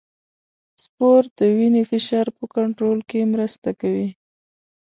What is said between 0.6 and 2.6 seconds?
سپورت د وینې فشار په